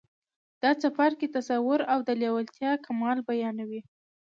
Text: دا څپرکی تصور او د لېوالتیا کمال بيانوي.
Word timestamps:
دا 0.61 0.71
څپرکی 0.81 1.27
تصور 1.37 1.79
او 1.93 1.99
د 2.07 2.09
لېوالتیا 2.21 2.71
کمال 2.85 3.17
بيانوي. 3.29 3.81